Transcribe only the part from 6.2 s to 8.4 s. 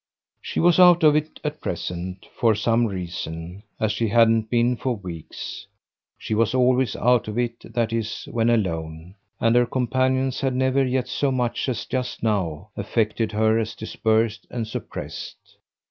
was always out of it, that is,